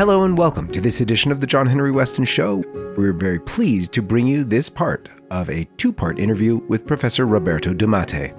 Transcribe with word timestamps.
Hello 0.00 0.24
and 0.24 0.38
welcome 0.38 0.66
to 0.68 0.80
this 0.80 1.02
edition 1.02 1.30
of 1.30 1.42
the 1.42 1.46
John 1.46 1.66
Henry 1.66 1.90
Weston 1.90 2.24
Show. 2.24 2.64
We're 2.96 3.12
very 3.12 3.38
pleased 3.38 3.92
to 3.92 4.00
bring 4.00 4.26
you 4.26 4.44
this 4.44 4.70
part 4.70 5.10
of 5.30 5.50
a 5.50 5.66
two 5.76 5.92
part 5.92 6.18
interview 6.18 6.56
with 6.68 6.86
Professor 6.86 7.26
Roberto 7.26 7.74
de 7.74 7.86
Mattei. 7.86 8.32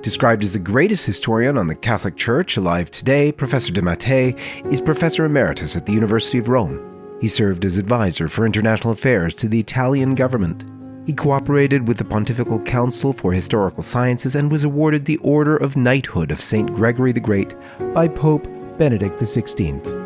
Described 0.00 0.42
as 0.42 0.54
the 0.54 0.58
greatest 0.58 1.04
historian 1.04 1.58
on 1.58 1.66
the 1.66 1.74
Catholic 1.74 2.16
Church 2.16 2.56
alive 2.56 2.90
today, 2.90 3.30
Professor 3.30 3.74
de 3.74 3.82
Mattei 3.82 4.34
is 4.70 4.80
Professor 4.80 5.26
Emeritus 5.26 5.76
at 5.76 5.84
the 5.84 5.92
University 5.92 6.38
of 6.38 6.48
Rome. 6.48 7.18
He 7.20 7.28
served 7.28 7.66
as 7.66 7.76
advisor 7.76 8.26
for 8.26 8.46
international 8.46 8.94
affairs 8.94 9.34
to 9.34 9.48
the 9.48 9.60
Italian 9.60 10.14
government. 10.14 10.64
He 11.04 11.12
cooperated 11.12 11.88
with 11.88 11.98
the 11.98 12.06
Pontifical 12.06 12.58
Council 12.58 13.12
for 13.12 13.34
Historical 13.34 13.82
Sciences 13.82 14.34
and 14.34 14.50
was 14.50 14.64
awarded 14.64 15.04
the 15.04 15.18
Order 15.18 15.58
of 15.58 15.76
Knighthood 15.76 16.30
of 16.30 16.40
St. 16.40 16.72
Gregory 16.72 17.12
the 17.12 17.20
Great 17.20 17.54
by 17.92 18.08
Pope 18.08 18.48
Benedict 18.78 19.20
XVI. 19.20 19.99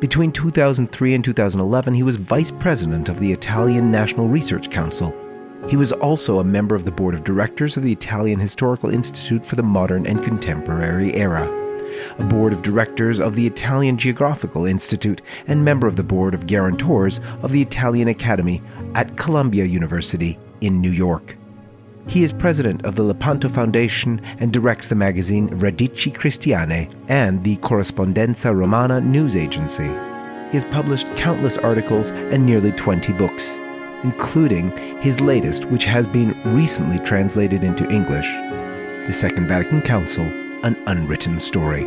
Between 0.00 0.32
2003 0.32 1.14
and 1.14 1.22
2011, 1.22 1.94
he 1.94 2.02
was 2.02 2.16
vice 2.16 2.50
president 2.50 3.08
of 3.08 3.20
the 3.20 3.32
Italian 3.32 3.90
National 3.90 4.28
Research 4.28 4.70
Council 4.70 5.14
he 5.68 5.76
was 5.76 5.92
also 5.92 6.38
a 6.38 6.44
member 6.44 6.74
of 6.74 6.84
the 6.84 6.90
board 6.90 7.14
of 7.14 7.22
directors 7.22 7.76
of 7.76 7.82
the 7.82 7.92
Italian 7.92 8.40
Historical 8.40 8.90
Institute 8.90 9.44
for 9.44 9.56
the 9.56 9.62
Modern 9.62 10.06
and 10.06 10.22
Contemporary 10.22 11.14
Era, 11.14 11.46
a 12.18 12.24
board 12.24 12.52
of 12.52 12.62
directors 12.62 13.20
of 13.20 13.36
the 13.36 13.46
Italian 13.46 13.98
Geographical 13.98 14.64
Institute, 14.64 15.22
and 15.46 15.64
member 15.64 15.86
of 15.86 15.96
the 15.96 16.02
board 16.02 16.34
of 16.34 16.46
guarantors 16.46 17.20
of 17.42 17.52
the 17.52 17.62
Italian 17.62 18.08
Academy 18.08 18.62
at 18.94 19.16
Columbia 19.16 19.64
University 19.64 20.38
in 20.60 20.80
New 20.80 20.90
York. 20.90 21.36
He 22.06 22.24
is 22.24 22.32
president 22.32 22.84
of 22.84 22.96
the 22.96 23.02
Lepanto 23.02 23.48
Foundation 23.48 24.20
and 24.38 24.52
directs 24.52 24.88
the 24.88 24.94
magazine 24.94 25.48
Radici 25.50 26.12
Cristiane 26.12 26.92
and 27.08 27.42
the 27.44 27.56
Corrispondenza 27.58 28.54
Romana 28.54 29.00
news 29.00 29.36
agency. 29.36 29.88
He 30.50 30.56
has 30.56 30.64
published 30.64 31.06
countless 31.16 31.58
articles 31.58 32.10
and 32.10 32.44
nearly 32.44 32.72
20 32.72 33.12
books 33.12 33.58
including 34.02 34.70
his 35.00 35.20
latest, 35.20 35.64
which 35.66 35.84
has 35.84 36.06
been 36.06 36.34
recently 36.54 36.98
translated 37.00 37.64
into 37.64 37.90
English 37.90 38.30
The 39.06 39.12
Second 39.12 39.46
Vatican 39.46 39.82
Council 39.82 40.24
An 40.64 40.76
Unwritten 40.86 41.38
Story. 41.38 41.86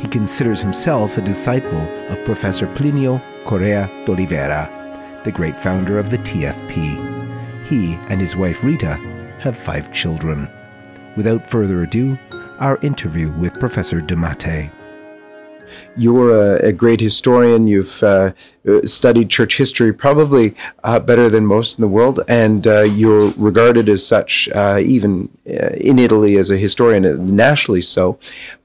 He 0.00 0.08
considers 0.08 0.60
himself 0.60 1.16
a 1.16 1.22
disciple 1.22 1.82
of 2.08 2.24
Professor 2.24 2.66
Plinio 2.68 3.20
Correa 3.44 3.88
de 4.04 4.12
Oliveira, 4.12 5.20
the 5.24 5.32
great 5.32 5.56
founder 5.56 5.98
of 5.98 6.10
the 6.10 6.18
TFP. 6.18 7.66
He 7.66 7.94
and 8.08 8.20
his 8.20 8.36
wife 8.36 8.62
Rita 8.62 8.98
have 9.40 9.56
five 9.56 9.92
children. 9.92 10.48
Without 11.16 11.48
further 11.48 11.82
ado, 11.82 12.18
our 12.58 12.78
interview 12.82 13.30
with 13.32 13.58
Professor 13.60 14.00
de 14.00 14.16
Mattei. 14.16 14.70
You're 15.96 16.56
a, 16.56 16.68
a 16.68 16.72
great 16.72 17.00
historian. 17.00 17.66
You've 17.66 18.02
uh, 18.02 18.32
studied 18.84 19.28
church 19.28 19.58
history 19.58 19.92
probably 19.92 20.54
uh, 20.82 20.98
better 20.98 21.28
than 21.28 21.46
most 21.46 21.78
in 21.78 21.82
the 21.82 21.88
world, 21.88 22.20
and 22.26 22.66
uh, 22.66 22.82
you're 22.82 23.32
regarded 23.32 23.88
as 23.88 24.06
such, 24.06 24.48
uh, 24.54 24.80
even 24.82 25.28
uh, 25.46 25.70
in 25.76 25.98
Italy, 25.98 26.36
as 26.36 26.50
a 26.50 26.56
historian, 26.56 27.04
uh, 27.04 27.16
nationally 27.18 27.82
so. 27.82 28.18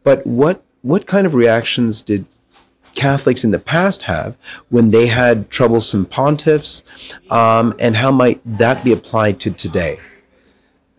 But 0.04 0.26
what 0.26 0.64
what 0.82 1.06
kind 1.06 1.26
of 1.26 1.34
reactions 1.34 2.02
did 2.02 2.26
Catholics 2.96 3.44
in 3.44 3.52
the 3.52 3.60
past 3.60 4.04
have 4.04 4.38
when 4.70 4.92
they 4.92 5.08
had 5.08 5.50
troublesome 5.50 6.06
pontiffs, 6.06 6.84
um, 7.32 7.74
and 7.80 7.98
how 7.98 8.12
might 8.12 8.42
that 8.46 8.84
be 8.84 8.94
applied 8.94 9.40
to 9.42 9.52
today? 9.52 10.00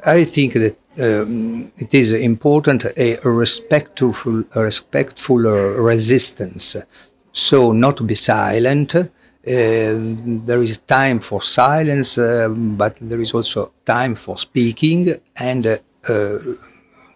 I 0.07 0.25
think 0.25 0.53
that 0.55 0.77
um, 1.01 1.73
it 1.79 1.95
is 1.95 2.13
important 2.13 2.85
a 2.97 3.17
respectful, 3.25 4.45
a 4.55 4.61
respectful 4.63 5.39
resistance. 5.39 6.77
So 7.33 7.73
not 7.73 7.97
to 7.97 8.05
be 8.05 8.15
silent. 8.15 8.95
Uh, 8.95 9.09
there 9.47 10.63
is 10.63 10.79
time 10.79 11.21
for 11.21 11.43
silence, 11.43 12.19
uh, 12.19 12.49
but 12.49 12.97
there 13.01 13.21
is 13.21 13.35
also 13.35 13.73
time 13.85 14.15
for 14.15 14.39
speaking. 14.39 15.09
And 15.37 15.67
uh, 15.67 16.39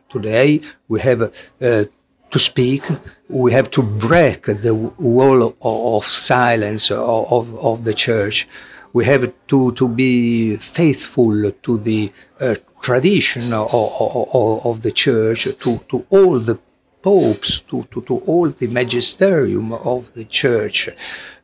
today 0.09 0.61
we 0.89 1.01
have 1.01 1.23
uh, 1.23 1.85
to 2.31 2.39
speak. 2.39 2.83
We 3.29 3.53
have 3.53 3.71
to 3.73 3.83
break 3.83 4.47
the 4.47 4.75
wall 4.99 5.57
of 5.61 6.05
silence 6.05 6.91
of, 6.91 7.55
of 7.59 7.85
the 7.85 7.95
church. 7.95 8.49
We 8.93 9.05
have 9.05 9.33
to, 9.49 9.73
to 9.73 9.89
be 9.89 10.57
faithful 10.57 11.51
to 11.51 11.79
the 11.79 12.11
uh, 12.41 12.55
tradition 12.81 13.53
of, 13.53 13.73
of, 13.75 14.67
of, 14.67 14.83
the 14.83 14.93
church, 14.93 15.45
to, 15.45 15.79
to 15.91 16.07
all 16.11 16.39
the 16.39 16.59
popes, 17.03 17.61
to, 17.61 17.85
to, 17.91 18.03
to 18.03 18.19
all 18.19 18.49
the 18.49 18.67
magisterium 18.67 19.73
of 19.73 20.13
the 20.15 20.25
church. 20.25 20.89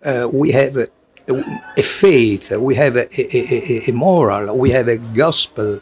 Uh, 0.03 0.28
we 0.33 0.53
have 0.53 0.77
a, 0.77 0.89
a, 1.77 1.83
faith, 1.83 2.53
we 2.53 2.75
have 2.75 2.97
a, 2.97 3.06
a, 3.19 3.91
a, 3.91 3.93
moral, 3.93 4.59
we 4.59 4.71
have 4.71 4.89
a 4.89 4.99
gospel, 4.99 5.81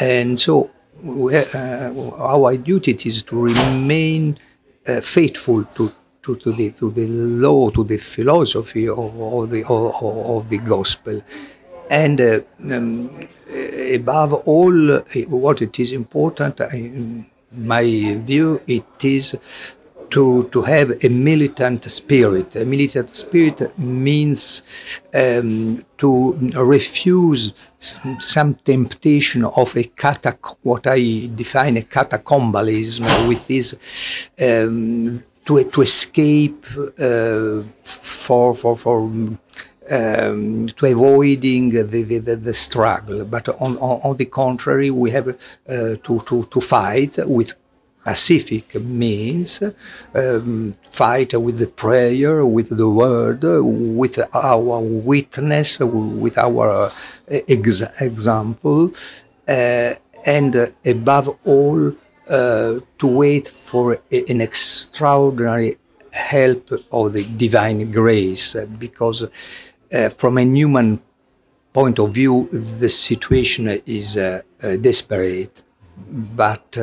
and 0.00 0.38
so 0.38 0.70
we, 1.04 1.36
uh, 1.36 1.92
our 2.18 2.56
duty 2.56 2.92
is 2.92 3.22
to 3.22 3.40
remain 3.40 4.38
uh, 4.88 5.00
faithful 5.00 5.64
to, 5.64 5.90
to, 6.22 6.36
to, 6.36 6.52
the, 6.52 6.70
to 6.70 6.90
the 6.90 7.06
law, 7.06 7.70
to 7.70 7.84
the 7.84 7.96
philosophy 7.96 8.88
of, 8.88 8.98
of, 8.98 9.50
the, 9.50 9.64
of, 9.64 10.02
of 10.02 10.48
the 10.48 10.58
gospel. 10.58 11.20
And 11.90 12.20
uh, 12.20 12.40
um, 12.70 13.28
above 13.94 14.32
all, 14.46 14.92
uh, 14.92 15.00
what 15.28 15.62
it 15.62 15.78
is 15.78 15.92
important, 15.92 16.60
in 16.72 17.26
my 17.52 17.84
view, 18.16 18.60
it 18.66 19.04
is 19.04 19.36
to, 20.10 20.42
to 20.50 20.62
have 20.62 21.04
a 21.04 21.08
militant 21.08 21.84
spirit. 21.84 22.56
A 22.56 22.64
militant 22.64 23.10
spirit 23.10 23.78
means 23.78 24.62
um, 25.14 25.84
to 25.98 26.36
refuse 26.56 27.52
some 27.78 28.54
temptation 28.54 29.44
of 29.44 29.76
a 29.76 29.84
catac- 29.84 30.56
what 30.62 30.86
I 30.86 31.30
define 31.34 31.76
a 31.76 31.82
catacombalism, 31.82 33.28
with 33.28 33.46
this 33.46 34.30
um, 34.40 35.20
to, 35.44 35.64
to 35.64 35.82
escape 35.82 36.66
uh, 36.98 37.62
for, 37.82 38.54
for, 38.54 38.76
for 38.76 39.10
um, 39.90 40.68
to 40.68 40.86
avoiding 40.86 41.70
the, 41.70 41.82
the, 41.82 42.18
the, 42.36 42.54
struggle. 42.54 43.24
But 43.24 43.48
on, 43.48 43.76
on, 43.78 44.00
on, 44.02 44.16
the 44.16 44.26
contrary, 44.26 44.90
we 44.90 45.10
have 45.10 45.28
uh, 45.28 45.34
to, 46.02 46.20
to, 46.26 46.44
to 46.44 46.60
fight 46.60 47.18
with 47.26 47.54
pacific 48.04 48.74
means, 48.76 49.62
um, 50.14 50.74
fight 50.90 51.34
with 51.34 51.58
the 51.58 51.66
prayer, 51.66 52.46
with 52.46 52.76
the 52.76 52.88
word, 52.88 53.42
with 53.42 54.18
our 54.32 54.80
witness, 54.80 55.80
with 55.80 56.38
our 56.38 56.92
ex- 57.28 58.00
example, 58.00 58.92
uh, 59.48 59.92
and 60.24 60.72
above 60.86 61.36
all, 61.44 61.92
uh, 62.30 62.78
to 62.98 63.06
wait 63.06 63.48
for 63.48 63.98
an 64.12 64.40
extraordinary 64.40 65.76
help 66.12 66.70
of 66.92 67.12
the 67.12 67.24
divine 67.36 67.90
grace, 67.90 68.54
because 68.78 69.28
uh, 69.92 70.08
from 70.08 70.38
a 70.38 70.44
human 70.44 71.00
point 71.72 71.98
of 71.98 72.12
view, 72.12 72.48
the 72.50 72.88
situation 72.88 73.68
is 73.86 74.16
uh, 74.16 74.42
uh, 74.62 74.76
desperate, 74.76 75.62
but 76.36 76.76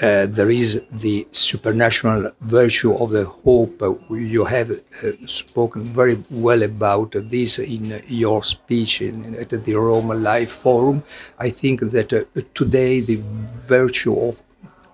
uh, 0.00 0.26
there 0.26 0.50
is 0.50 0.82
the 0.90 1.26
supernatural 1.30 2.30
virtue 2.40 2.92
of 2.94 3.10
the 3.10 3.24
hope. 3.24 3.80
You 4.10 4.44
have 4.44 4.70
uh, 4.70 5.12
spoken 5.26 5.84
very 5.84 6.22
well 6.30 6.62
about 6.62 7.12
this 7.12 7.58
in 7.58 8.02
your 8.08 8.42
speech 8.42 9.02
in, 9.02 9.36
at 9.36 9.50
the 9.50 9.74
Rome 9.74 10.08
Life 10.22 10.50
Forum. 10.50 11.04
I 11.38 11.50
think 11.50 11.80
that 11.80 12.12
uh, 12.12 12.24
today 12.54 13.00
the 13.00 13.22
virtue 13.66 14.18
of 14.18 14.42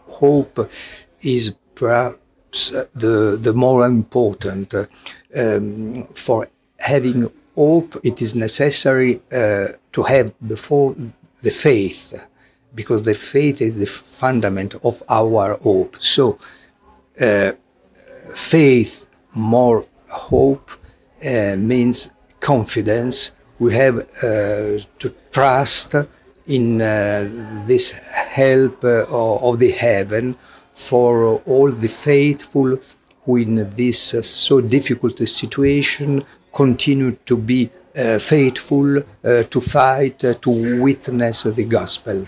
hope 0.06 0.68
is 1.22 1.56
perhaps 1.74 2.70
the, 2.94 3.38
the 3.40 3.54
more 3.54 3.86
important 3.86 4.74
um, 5.34 6.04
for 6.12 6.48
having 6.78 7.30
hope, 7.54 7.96
it 8.04 8.22
is 8.22 8.34
necessary 8.34 9.20
uh, 9.32 9.68
to 9.92 10.02
have 10.02 10.32
before 10.46 10.94
the 11.42 11.50
faith, 11.50 12.28
because 12.74 13.02
the 13.02 13.14
faith 13.14 13.60
is 13.60 13.78
the 13.78 13.86
fundament 13.86 14.74
of 14.84 15.02
our 15.08 15.56
hope. 15.58 15.96
So, 16.00 16.38
uh, 17.20 17.52
faith 18.34 19.08
more 19.34 19.86
hope 20.10 20.70
uh, 21.24 21.56
means 21.56 22.12
confidence. 22.40 23.32
We 23.58 23.74
have 23.74 23.96
uh, 24.22 24.78
to 24.98 25.14
trust 25.32 25.94
in 26.46 26.80
uh, 26.80 27.28
this 27.66 27.92
help 28.30 28.84
uh, 28.84 29.04
of 29.10 29.58
the 29.58 29.72
heaven 29.72 30.36
for 30.74 31.42
all 31.44 31.70
the 31.72 31.88
faithful 31.88 32.78
who 33.24 33.36
in 33.36 33.68
this 33.76 33.98
so 34.26 34.60
difficult 34.60 35.18
situation 35.18 36.24
continue 36.52 37.12
to 37.26 37.36
be 37.36 37.70
uh, 37.96 38.18
faithful, 38.18 38.98
uh, 38.98 39.42
to 39.44 39.60
fight, 39.60 40.24
uh, 40.24 40.34
to 40.34 40.80
witness 40.80 41.42
the 41.42 41.64
gospel. 41.64 42.26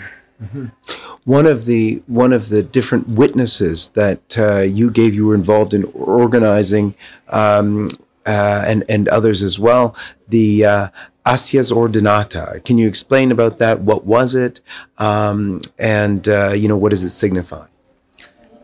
One 1.24 1.44
of 1.44 1.66
the 1.66 2.02
one 2.06 2.32
of 2.32 2.48
the 2.48 2.62
different 2.62 3.08
witnesses 3.08 3.88
that 3.88 4.38
uh, 4.38 4.60
you 4.60 4.90
gave, 4.90 5.14
you 5.14 5.26
were 5.26 5.34
involved 5.34 5.74
in 5.74 5.84
organizing, 5.94 6.94
um, 7.28 7.88
uh, 8.24 8.64
and 8.66 8.82
and 8.88 9.06
others 9.08 9.42
as 9.42 9.58
well. 9.58 9.94
The 10.28 10.64
uh, 10.64 10.88
Acies 11.26 11.70
Ordinata. 11.70 12.64
Can 12.64 12.78
you 12.78 12.88
explain 12.88 13.30
about 13.30 13.58
that? 13.58 13.82
What 13.82 14.06
was 14.06 14.34
it, 14.34 14.62
um, 14.96 15.60
and 15.78 16.26
uh, 16.26 16.52
you 16.56 16.68
know 16.68 16.76
what 16.76 16.90
does 16.90 17.04
it 17.04 17.10
signify? 17.10 17.66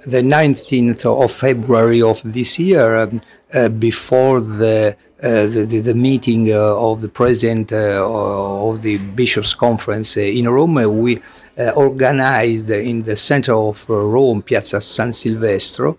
The 0.06 0.22
19th 0.22 1.04
of 1.04 1.32
February 1.32 2.00
of 2.00 2.22
this 2.22 2.58
year, 2.58 2.96
um, 2.96 3.20
before 3.78 4.40
the, 4.40 4.96
uh, 5.22 5.46
the, 5.46 5.66
the, 5.68 5.80
the 5.80 5.94
meeting 5.94 6.50
uh, 6.50 6.76
of 6.76 7.00
the 7.00 7.08
president 7.08 7.72
of 7.72 8.82
the 8.82 8.98
bishops' 8.98 9.54
conference 9.54 10.16
in 10.16 10.48
Rome, 10.48 10.74
we 11.00 11.20
organized 11.76 12.68
in 12.70 13.02
the 13.02 13.16
center 13.16 13.54
of 13.54 13.88
Rome, 13.88 14.42
Piazza 14.42 14.80
San 14.80 15.12
Silvestro, 15.12 15.98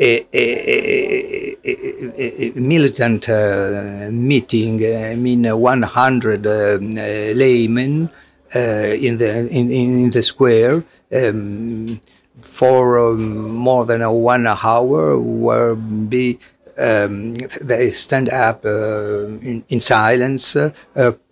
a, 0.00 0.26
a, 0.32 1.56
a, 1.64 2.52
a 2.56 2.60
militant 2.60 3.28
uh, 3.28 4.08
meeting. 4.10 4.80
I 4.84 5.14
mean, 5.14 5.44
100 5.44 6.46
uh, 6.46 6.78
laymen 7.34 8.10
uh, 8.54 8.58
in 8.58 9.18
the 9.18 9.48
in, 9.50 9.70
in 9.70 10.10
the 10.10 10.22
square. 10.22 10.84
Um, 11.12 12.00
for 12.42 12.98
um, 12.98 13.50
more 13.50 13.84
than 13.84 14.08
one 14.08 14.46
hour, 14.46 15.18
where 15.20 15.74
be 15.74 16.38
um, 16.78 17.34
they 17.62 17.90
stand 17.90 18.28
up 18.28 18.64
uh, 18.64 19.26
in, 19.42 19.64
in, 19.68 19.80
silence, 19.80 20.56
uh, 20.56 20.70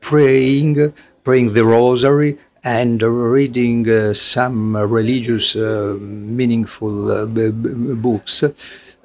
praying, 0.00 0.92
praying 1.24 1.52
the 1.52 1.64
rosary, 1.64 2.38
and 2.64 3.02
reading 3.02 3.88
uh, 3.88 4.12
some 4.12 4.76
religious, 4.76 5.56
uh, 5.56 5.96
meaningful 6.00 7.10
uh, 7.10 7.26
books. 7.26 8.44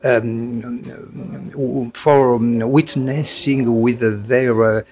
Um, 0.06 1.91
for 1.94 2.38
witnessing 2.38 3.81
with 3.81 4.27
their 4.27 4.83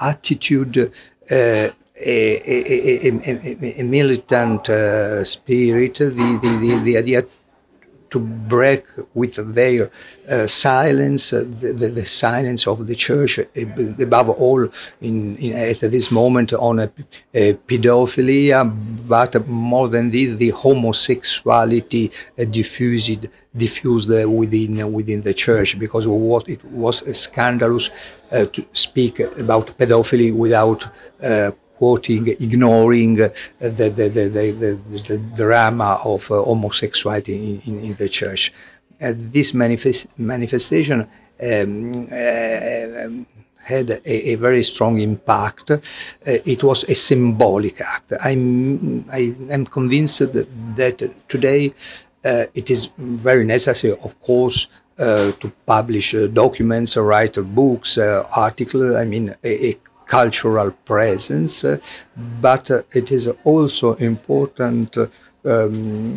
attitude 0.00 0.92
a, 1.30 1.72
a, 2.04 3.08
a, 3.08 3.80
a, 3.80 3.82
militant 3.84 4.68
uh, 4.68 5.24
spirit, 5.24 5.94
the, 5.94 6.10
the, 6.10 6.58
the, 6.60 6.80
the 6.84 6.96
idea 6.98 7.24
to 8.10 8.18
break 8.18 8.84
with 9.14 9.36
their 9.54 9.90
uh, 10.28 10.46
silence, 10.46 11.32
uh, 11.32 11.40
the, 11.40 11.74
the, 11.76 11.88
the, 11.88 12.04
silence 12.04 12.66
of 12.66 12.86
the 12.86 12.94
church, 12.94 13.38
uh, 13.38 13.42
above 14.00 14.30
all 14.30 14.68
in, 15.00 15.36
in, 15.36 15.52
at 15.52 15.80
this 15.80 16.10
moment 16.10 16.52
on 16.52 16.78
a, 16.80 16.90
a 17.34 17.54
pedophilia, 17.54 18.64
but 19.08 19.46
more 19.48 19.88
than 19.88 20.10
this, 20.10 20.34
the 20.34 20.50
homosexuality 20.50 22.10
uh, 22.38 22.44
diffused, 22.44 23.28
diffused 23.56 24.10
within, 24.10 24.92
within 24.92 25.22
the 25.22 25.34
church, 25.34 25.78
because 25.78 26.06
what 26.06 26.48
it 26.48 26.64
was 26.64 26.98
scandalous 27.16 27.90
uh, 28.32 28.44
to 28.46 28.66
speak 28.72 29.20
about 29.20 29.76
pedophilia 29.78 30.34
without 30.34 30.88
uh, 31.22 31.50
quoting, 31.78 32.28
ignoring 32.28 33.16
the, 33.16 33.32
the, 33.60 33.88
the, 33.90 34.80
the, 35.08 35.18
drama 35.34 36.00
of 36.04 36.30
uh, 36.30 36.42
homosexuality 36.42 37.60
in, 37.66 37.78
in, 37.80 37.94
the 37.94 38.08
church. 38.08 38.52
Uh, 39.00 39.12
this 39.14 39.52
manifest, 39.52 40.18
manifestation 40.18 41.00
um, 41.02 42.04
uh, 42.06 43.08
had 43.62 43.90
a, 43.90 44.30
a, 44.30 44.34
very 44.36 44.62
strong 44.62 44.98
impact. 45.00 45.70
Uh, 45.70 45.78
it 46.24 46.62
was 46.62 46.84
a 46.84 46.94
symbolic 46.94 47.80
act. 47.80 48.12
I'm, 48.20 49.04
I 49.10 49.34
am 49.50 49.66
convinced 49.66 50.32
that, 50.32 50.46
that 50.76 51.28
today 51.28 51.74
uh, 52.24 52.46
it 52.54 52.70
is 52.70 52.88
very 52.96 53.44
necessary, 53.44 53.92
of 54.02 54.18
course, 54.20 54.68
uh, 54.98 55.32
to 55.32 55.52
publish 55.66 56.14
documents, 56.32 56.96
write 56.96 57.36
books, 57.54 57.98
articles. 57.98 58.94
I 58.94 59.04
mean, 59.04 59.34
a, 59.44 59.66
a 59.68 59.76
cultural 60.06 60.70
presence, 60.84 61.64
uh, 61.64 61.78
but 62.40 62.70
uh, 62.70 62.82
it 62.92 63.10
is 63.10 63.28
also 63.44 63.94
important 63.94 64.96
um, 65.44 66.14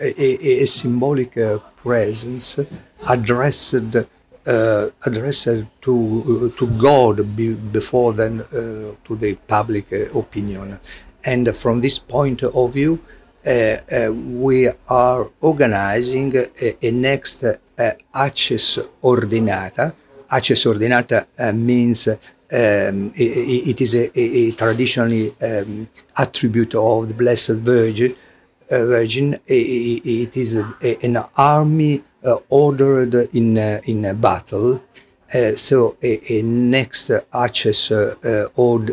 a, 0.00 0.62
a, 0.62 0.64
symbolic 0.64 1.36
presence 1.76 2.58
addressed 3.06 3.96
uh, 4.46 4.90
addressed 5.06 5.64
to 5.80 6.52
uh, 6.52 6.58
to 6.58 6.66
God 6.78 7.34
be, 7.34 7.54
before 7.54 8.12
then 8.12 8.40
uh, 8.42 8.94
to 9.04 9.16
the 9.16 9.34
public 9.48 9.90
opinion. 10.14 10.78
And 11.24 11.56
from 11.56 11.80
this 11.80 11.98
point 11.98 12.42
of 12.42 12.74
view, 12.74 13.00
we 13.42 14.68
are 14.88 15.26
organizing 15.40 16.36
a, 16.36 16.86
a 16.86 16.90
next 16.90 17.42
Acies 18.14 18.86
Ordinata. 19.02 19.94
Acies 20.30 20.66
Ordinata 20.66 21.26
means 21.54 22.08
um, 22.54 23.12
it, 23.16 23.68
it 23.70 23.80
is 23.80 23.94
a, 23.94 24.18
a, 24.18 24.48
a 24.48 24.52
traditionally 24.52 25.34
um, 25.42 25.88
attribute 26.16 26.74
of 26.74 27.08
the 27.08 27.14
Blessed 27.14 27.58
Virgin. 27.58 28.14
Uh, 28.70 28.86
Virgin. 28.86 29.34
It, 29.46 30.06
it 30.06 30.36
is 30.36 30.56
a, 30.56 31.04
an 31.04 31.18
army 31.36 32.02
uh, 32.24 32.36
ordered 32.48 33.14
in 33.34 33.58
uh, 33.58 33.80
in 33.84 34.04
a 34.04 34.14
battle. 34.14 34.80
Uh, 35.34 35.52
so 35.52 35.96
a, 36.02 36.42
next 36.42 37.10
Acies 37.32 37.90
uh, 37.90 38.14
uh, 38.26 38.46
ord, 38.54 38.86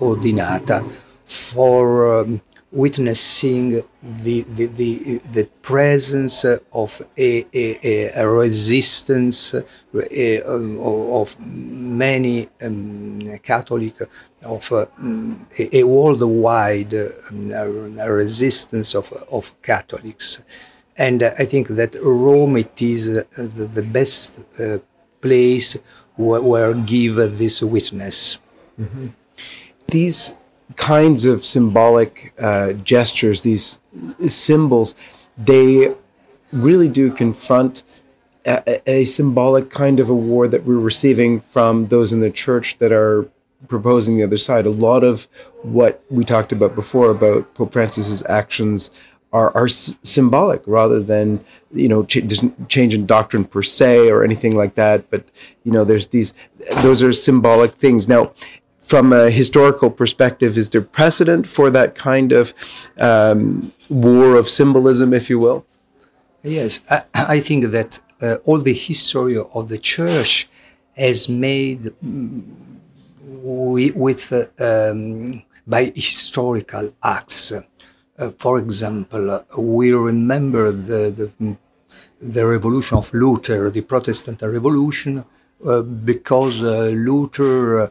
ordinata 0.00 0.84
for 1.24 2.20
um, 2.20 2.42
witnessing 2.70 3.70
the, 4.02 4.42
the, 4.42 4.66
the, 4.66 5.18
the 5.32 5.44
presence 5.62 6.44
of 6.44 7.02
a, 7.16 7.44
a, 7.54 8.10
a 8.14 8.28
resistance 8.28 9.54
um, 9.54 10.78
of 10.78 11.36
many 11.40 12.48
um, 12.62 13.20
Catholic, 13.42 13.94
of 14.42 14.72
uh, 14.72 14.86
a, 15.58 15.82
worldwide 15.82 16.94
um, 16.94 17.96
resistance 17.96 18.94
of, 18.94 19.12
of 19.32 19.60
Catholics. 19.62 20.42
And 20.96 21.22
I 21.22 21.44
think 21.44 21.68
that 21.68 21.94
Rome 22.02 22.56
it 22.58 22.82
is 22.82 23.08
uh, 23.08 23.22
the, 23.36 23.70
the, 23.72 23.82
best 23.82 24.44
uh, 24.60 24.78
place 25.20 25.78
where, 26.16 26.42
where 26.42 26.74
give 26.74 27.16
this 27.16 27.62
witness. 27.62 28.40
Mm-hmm. 28.78 29.06
These 29.86 30.34
kinds 30.76 31.24
of 31.24 31.44
symbolic 31.44 32.32
uh, 32.38 32.72
gestures, 32.72 33.42
these 33.42 33.80
symbols, 34.26 34.94
they 35.36 35.94
really 36.52 36.88
do 36.88 37.10
confront 37.10 37.82
a, 38.44 38.90
a, 38.90 39.04
symbolic 39.04 39.70
kind 39.70 40.00
of 40.00 40.08
award 40.08 40.50
that 40.52 40.64
we're 40.64 40.78
receiving 40.78 41.40
from 41.40 41.88
those 41.88 42.12
in 42.12 42.20
the 42.20 42.30
church 42.30 42.78
that 42.78 42.92
are 42.92 43.28
proposing 43.66 44.16
the 44.16 44.22
other 44.22 44.36
side. 44.36 44.64
A 44.64 44.70
lot 44.70 45.04
of 45.04 45.28
what 45.62 46.02
we 46.08 46.24
talked 46.24 46.52
about 46.52 46.74
before 46.74 47.10
about 47.10 47.54
Pope 47.54 47.72
Francis's 47.72 48.24
actions 48.28 48.90
are, 49.32 49.54
are 49.54 49.66
s- 49.66 49.98
symbolic 50.02 50.62
rather 50.66 51.02
than 51.02 51.44
you 51.70 51.88
know 51.88 52.04
ch- 52.04 52.24
change 52.68 52.94
in 52.94 53.04
doctrine 53.04 53.44
per 53.44 53.62
se 53.62 54.08
or 54.10 54.24
anything 54.24 54.56
like 54.56 54.74
that. 54.76 55.10
But 55.10 55.28
you 55.64 55.72
know, 55.72 55.84
there's 55.84 56.06
these; 56.08 56.32
those 56.82 57.02
are 57.02 57.12
symbolic 57.12 57.74
things. 57.74 58.08
Now, 58.08 58.32
from 58.88 59.12
a 59.12 59.30
historical 59.30 59.90
perspective, 59.90 60.56
is 60.56 60.70
there 60.70 60.80
precedent 60.80 61.46
for 61.46 61.68
that 61.70 61.94
kind 61.94 62.32
of 62.32 62.54
um, 62.98 63.70
war 63.90 64.34
of 64.34 64.48
symbolism, 64.48 65.12
if 65.12 65.28
you 65.28 65.38
will? 65.38 65.66
Yes, 66.42 66.80
I, 66.90 67.02
I 67.36 67.40
think 67.40 67.66
that 67.66 68.00
uh, 68.22 68.36
all 68.46 68.58
the 68.58 68.72
history 68.72 69.36
of 69.36 69.68
the 69.68 69.78
church 69.78 70.48
has 70.96 71.28
made 71.28 71.92
mm, 72.02 72.42
with 74.06 74.32
uh, 74.32 74.90
um, 74.90 75.42
by 75.66 75.92
historical 75.94 76.94
acts. 77.02 77.52
Uh, 77.52 78.30
for 78.38 78.58
example, 78.58 79.30
uh, 79.30 79.42
we 79.58 79.92
remember 79.92 80.72
the, 80.72 81.10
the, 81.18 81.56
the 82.22 82.46
revolution 82.46 82.96
of 82.96 83.12
Luther, 83.12 83.68
the 83.70 83.82
Protestant 83.82 84.40
Revolution, 84.40 85.24
uh, 85.64 85.82
because 85.82 86.62
uh, 86.62 86.90
Luther 86.94 87.90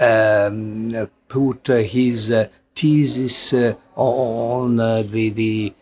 um, 0.00 1.08
put 1.28 1.66
his 1.66 2.30
uh, 2.30 2.46
thesis 2.74 3.52
uh, 3.52 3.74
on 3.96 4.80
uh, 4.80 5.02
the, 5.02 5.30
the 5.30 5.74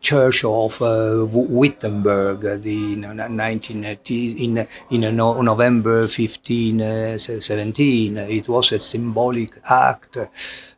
Church 0.00 0.44
of 0.44 0.80
uh, 0.80 1.26
Wittenberg, 1.28 2.62
the 2.62 2.96
1980s, 2.96 4.38
in 4.38 4.66
in 4.90 5.16
November 5.16 6.06
15, 6.08 6.80
uh, 6.80 7.18
17. 7.18 8.16
It 8.16 8.48
was 8.48 8.72
a 8.72 8.78
symbolic 8.78 9.50
act. 9.68 10.16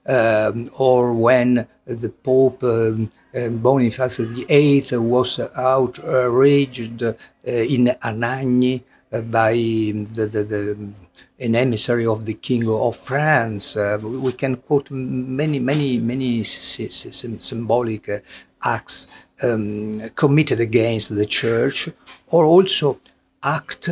Um, 0.07 0.69
or 0.79 1.13
when 1.15 1.67
the 1.87 2.09
Pope 2.09 2.65
um, 2.65 3.11
Boniface 3.33 4.17
VIII 4.17 4.99
was 4.99 5.39
outraged 5.55 7.03
uh, 7.03 7.13
in 7.45 7.87
Anagni 8.03 8.81
uh, 8.81 9.00
by 9.11 9.53
the, 9.53 10.29
the, 10.31 10.45
the, 10.45 10.93
an 11.39 11.57
emissary 11.57 12.07
of 12.07 12.25
the 12.25 12.35
King 12.35 12.69
of 12.69 12.97
France. 12.97 13.77
Uh, 13.77 13.99
we 14.01 14.33
can 14.33 14.57
quote 14.57 14.91
many, 14.91 15.59
many, 15.59 15.99
many 15.99 16.45
symbolic 16.45 18.09
uh, 18.09 18.19
acts 18.63 19.09
um, 19.43 20.01
committed 20.15 20.61
against 20.61 21.15
the 21.15 21.27
church, 21.27 21.89
or 22.29 22.45
also 22.45 23.01
act 23.43 23.89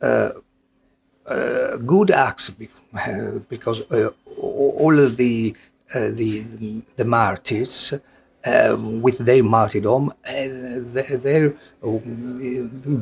uh, 0.00 0.30
uh, 1.26 1.76
good 1.78 2.10
acts 2.10 2.50
because 3.48 3.90
uh, 3.90 4.10
all 4.40 4.96
the 5.08 5.54
uh, 5.94 6.08
the 6.10 6.42
the 6.96 7.04
martyrs 7.04 7.94
with 8.44 9.18
their 9.18 9.42
martyrdom, 9.42 10.10
uh, 10.10 10.14
they 11.24 11.52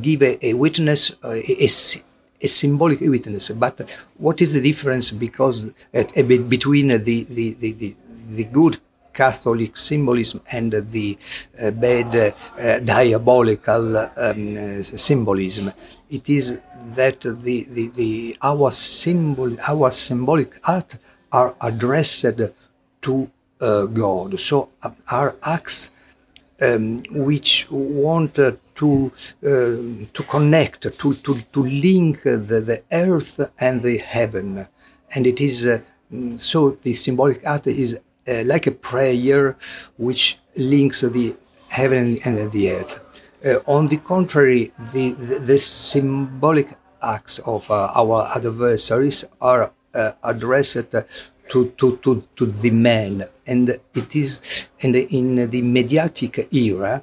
give 0.02 0.22
a, 0.22 0.46
a 0.46 0.54
witness, 0.54 1.16
a, 1.24 1.64
a, 2.42 2.46
symbolic 2.46 3.00
witness. 3.00 3.50
But 3.50 3.96
what 4.16 4.40
is 4.40 4.52
the 4.52 4.60
difference? 4.60 5.10
Because 5.10 5.72
between 5.92 6.88
the, 6.88 7.24
the, 7.24 7.54
the, 7.54 7.94
the, 8.28 8.44
good 8.44 8.78
Catholic 9.12 9.76
symbolism 9.76 10.40
and 10.52 10.72
the 10.72 11.18
uh, 11.60 11.70
bad 11.72 12.14
uh, 12.58 12.80
diabolical 12.80 13.96
um, 14.16 14.82
symbolism. 14.82 15.72
It 16.08 16.28
is 16.30 16.60
that 16.96 17.20
the, 17.20 17.66
the, 17.68 17.88
the, 17.88 18.36
our 18.42 18.70
symbol, 18.70 19.56
our 19.68 19.90
symbolic 19.90 20.56
art 20.68 20.98
are 21.32 21.56
addressed 21.60 22.40
to 23.02 23.14
uh, 23.24 23.39
God. 23.86 24.38
So 24.40 24.70
uh, 24.82 24.90
our 25.10 25.36
acts 25.44 25.92
um, 26.60 27.02
which 27.10 27.66
want 27.70 28.38
uh, 28.38 28.52
to 28.76 29.12
uh, 29.44 30.06
to 30.12 30.22
connect, 30.28 30.82
to 30.82 31.14
to, 31.14 31.34
to 31.52 31.60
link 31.62 32.22
the, 32.22 32.38
the 32.38 32.82
earth 32.92 33.40
and 33.58 33.82
the 33.82 33.98
heaven, 33.98 34.66
and 35.14 35.26
it 35.26 35.40
is 35.40 35.66
so 36.36 36.70
the 36.70 36.92
symbolic 36.92 37.46
art 37.46 37.66
is 37.66 38.00
uh, 38.28 38.42
like 38.44 38.66
a 38.66 38.72
prayer 38.72 39.56
which 39.96 40.38
links 40.56 41.02
the 41.02 41.36
heaven 41.68 42.18
and 42.24 42.50
the 42.52 42.72
earth. 42.72 43.04
Uh, 43.44 43.54
on 43.66 43.88
the 43.88 43.96
contrary, 43.96 44.72
the, 44.92 45.12
the, 45.12 45.38
the 45.38 45.58
symbolic 45.58 46.68
acts 47.02 47.38
of 47.40 47.70
uh, 47.70 47.90
our 47.94 48.28
adversaries 48.36 49.24
are 49.40 49.72
uh, 49.94 50.12
addressed 50.22 50.90
to, 51.48 51.70
to, 51.76 51.96
to, 51.96 52.22
to 52.36 52.46
the 52.46 52.70
man. 52.70 53.26
And 53.50 53.68
it 53.68 54.16
is 54.16 54.68
and 54.82 54.94
in 54.96 55.50
the 55.50 55.62
mediatic 55.62 56.48
era, 56.52 57.02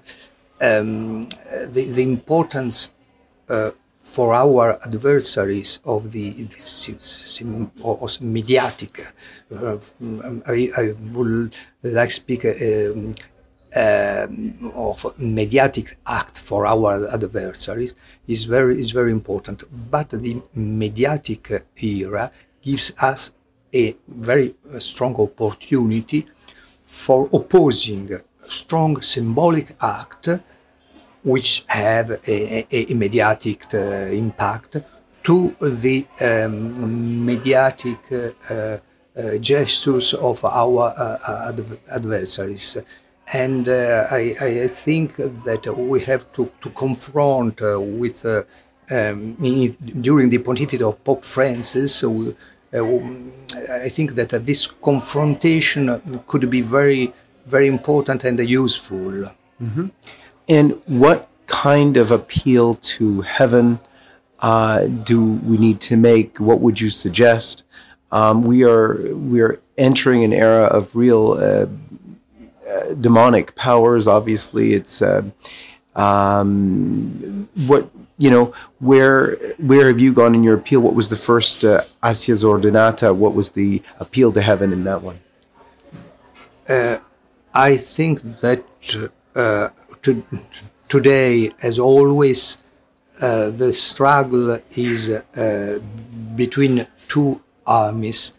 um, 0.61 1.29
the, 1.73 1.83
the 1.95 2.03
importance 2.03 2.93
uh, 3.49 3.71
for 4.07 4.33
our 4.33 4.79
adversaries 4.85 5.79
of 5.83 6.13
the, 6.13 6.47
mediatic. 8.21 9.13
Uh, 9.53 9.77
I, 10.47 10.69
I, 10.77 10.93
would 11.11 11.57
like 11.83 12.09
to 12.09 12.15
speak 12.15 12.45
um, 12.45 13.13
um, 13.75 14.71
of 14.73 15.13
mediatic 15.19 15.97
act 16.07 16.39
for 16.39 16.65
our 16.65 17.13
adversaries 17.13 17.95
is 18.27 18.45
very 18.45 18.79
is 18.79 18.91
very 18.91 19.11
important. 19.11 19.63
But 19.91 20.09
the 20.11 20.41
mediatic 20.55 21.51
era 21.81 22.31
gives 22.61 22.93
us 23.01 23.33
a 23.73 23.95
very 24.07 24.55
strong 24.79 25.15
opportunity 25.15 26.27
for 27.05 27.29
opposing 27.31 28.05
strong 28.45 28.99
symbolic 29.01 29.67
act 29.81 30.29
which 31.23 31.63
have 31.67 32.09
a, 32.27 32.65
a, 32.77 32.91
a 32.91 32.93
mediatic 32.95 33.61
uh, 33.73 33.77
impact 34.23 34.77
to 35.23 35.55
the 35.59 36.05
um, 36.21 37.25
mediatic 37.25 38.01
uh, 38.11 38.31
uh, 38.49 39.37
gestures 39.39 40.13
of 40.13 40.43
our 40.45 40.83
adv 41.49 41.77
adversaries. 41.91 42.77
And 43.33 43.67
I, 43.67 44.23
I, 44.39 44.67
think 44.67 45.17
that 45.17 45.63
we 45.91 45.99
have 46.01 46.31
to, 46.31 46.49
to 46.61 46.69
confront 46.69 47.59
with 47.99 48.25
um, 48.89 49.33
during 50.01 50.29
the 50.29 50.37
pontificate 50.37 50.81
of 50.81 51.03
Pope 51.03 51.25
Francis, 51.25 52.03
uh, 52.03 52.31
I 53.86 53.89
think 53.89 54.15
that 54.15 54.34
uh, 54.34 54.39
this 54.39 54.67
confrontation 54.67 56.22
could 56.27 56.50
be 56.50 56.62
very, 56.62 57.13
very 57.46 57.67
important 57.67 58.24
and 58.24 58.39
useful. 58.39 59.12
Mm 59.60 59.72
-hmm. 59.75 59.89
And 60.57 60.75
what 60.86 61.27
kind 61.46 61.98
of 61.98 62.12
appeal 62.12 62.74
to 62.74 63.22
heaven 63.22 63.79
uh, 64.39 64.79
do 65.03 65.39
we 65.50 65.57
need 65.57 65.79
to 65.89 65.98
make? 65.98 66.39
What 66.39 66.60
would 66.60 66.79
you 66.79 66.89
suggest? 66.89 67.63
Um, 68.12 68.43
we 68.43 68.63
are 68.63 69.13
we 69.13 69.41
are 69.41 69.60
entering 69.77 70.24
an 70.24 70.34
era 70.34 70.65
of 70.65 70.96
real 70.96 71.34
uh, 71.34 71.65
uh, 72.69 72.93
demonic 73.00 73.55
powers. 73.55 74.07
Obviously, 74.07 74.74
it's 74.74 75.01
uh, 75.01 75.24
um, 75.96 77.50
what 77.65 77.89
you 78.17 78.29
know. 78.29 78.53
Where 78.79 79.36
where 79.57 79.88
have 79.88 80.00
you 80.00 80.13
gone 80.13 80.36
in 80.36 80.43
your 80.43 80.55
appeal? 80.55 80.81
What 80.81 80.95
was 80.95 81.09
the 81.09 81.15
first 81.15 81.63
uh, 81.63 81.81
Acies 82.03 82.43
Ordinata? 82.43 83.15
What 83.15 83.33
was 83.33 83.51
the 83.51 83.81
appeal 84.00 84.31
to 84.33 84.41
heaven 84.41 84.71
in 84.74 84.83
that 84.83 85.01
one? 85.01 85.19
Uh, 86.67 86.97
I 87.53 87.77
think 87.77 88.21
that 88.41 88.63
uh, 89.36 89.69
to, 90.01 90.24
today, 90.89 91.51
as 91.62 91.79
always, 91.79 92.57
uh, 93.21 93.50
the 93.50 93.71
struggle 93.74 94.59
is 94.75 95.09
uh, 95.09 95.79
between 96.36 96.88
two 97.07 97.41
armies. 97.65 98.33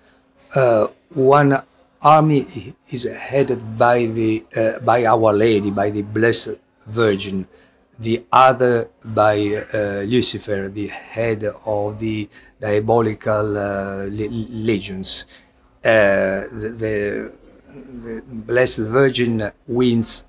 Uh, 0.54 0.88
one 1.14 1.60
army 2.00 2.74
is 2.90 3.04
headed 3.18 3.76
by 3.76 4.06
the 4.06 4.44
uh, 4.56 4.78
by 4.80 5.04
Our 5.04 5.32
Lady, 5.32 5.70
by 5.70 5.90
the 5.90 6.02
Blessed 6.02 6.58
Virgin. 6.86 7.46
The 7.98 8.24
other 8.30 8.90
by 9.04 9.64
uh, 9.74 10.02
Lucifer, 10.06 10.68
the 10.68 10.86
head 10.88 11.44
of 11.66 11.98
the 11.98 12.28
diabolical 12.60 13.44
legions. 14.08 15.26
The, 15.82 16.48
the, 16.52 17.32
the, 18.04 18.22
Blessed 18.46 18.88
Virgin 18.88 19.50
wins 19.66 20.24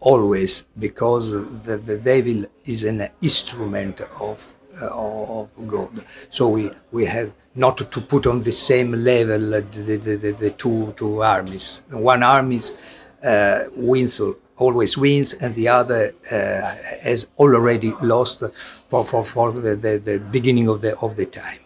always 0.00 0.62
because 0.78 1.32
the, 1.64 1.76
the 1.78 1.98
devil 1.98 2.44
is 2.64 2.84
an 2.84 3.08
instrument 3.20 4.00
of 4.20 4.56
uh, 4.82 4.88
of 4.92 5.50
God. 5.66 6.04
So 6.30 6.48
we 6.50 6.70
we 6.92 7.06
have 7.06 7.32
not 7.54 7.78
to 7.78 8.00
put 8.00 8.26
on 8.26 8.40
the 8.40 8.52
same 8.52 8.92
level 8.92 9.38
the, 9.38 9.62
the, 9.62 9.96
the, 9.96 10.32
the 10.32 10.50
two 10.50 10.92
two 10.96 11.22
armies. 11.22 11.82
One 11.90 12.22
army 12.22 12.60
uh, 13.24 13.64
wins 13.74 14.20
always 14.56 14.96
wins, 14.96 15.34
and 15.34 15.54
the 15.54 15.68
other 15.68 16.12
uh, 16.30 16.74
has 17.02 17.30
already 17.38 17.92
lost 18.02 18.42
for 18.88 19.04
for, 19.04 19.22
for 19.22 19.52
the, 19.52 19.76
the, 19.76 19.98
the 19.98 20.18
beginning 20.18 20.68
of 20.68 20.80
the 20.80 20.96
of 20.98 21.16
the 21.16 21.26
time. 21.26 21.60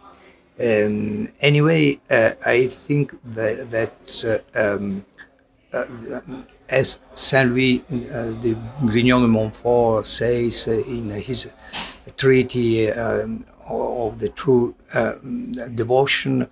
Um, 0.61 1.28
anyway, 1.40 2.00
uh, 2.11 2.32
I 2.44 2.66
think 2.66 3.14
that 3.25 3.70
that 3.70 4.42
uh, 4.54 4.75
um, 4.75 5.04
as 6.68 7.00
Saint 7.12 7.50
Louis 7.50 7.82
de 7.88 8.54
Grignion 8.85 9.23
de 9.23 9.28
Montfort 9.28 10.06
says 10.06 10.66
in 10.66 11.11
his 11.11 11.52
treaty 12.16 12.90
um, 12.90 13.44
of 13.68 14.18
the 14.18 14.28
true 14.28 14.75
uh, 14.94 15.14
devotion, 15.75 16.49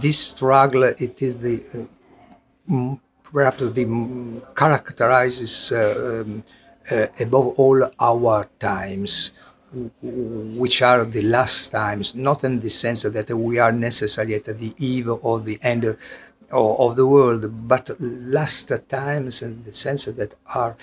this 0.00 0.18
struggle 0.18 0.84
it 0.84 1.20
is 1.22 1.38
the 1.38 1.88
uh, 2.70 2.96
the 3.32 4.42
characterizes 4.54 5.72
uh, 5.72 6.22
um, 6.24 6.42
uh, 6.90 7.06
above 7.20 7.58
all 7.58 7.90
our 7.98 8.48
times 8.58 9.32
which 10.02 10.82
are 10.82 11.04
the 11.04 11.22
last 11.22 11.70
times, 11.70 12.14
not 12.14 12.44
in 12.44 12.60
the 12.60 12.68
sense 12.68 13.04
that 13.04 13.30
we 13.30 13.58
are 13.58 13.72
necessarily 13.72 14.34
at 14.34 14.44
the 14.44 14.74
eve 14.78 15.08
or 15.08 15.40
the 15.40 15.58
end 15.62 15.96
of 16.50 16.96
the 16.96 17.06
world, 17.06 17.66
but 17.66 17.90
last 17.98 18.70
times 18.88 19.40
in 19.42 19.62
the 19.64 19.72
sense 19.72 20.04
that 20.04 20.34
are 20.54 20.76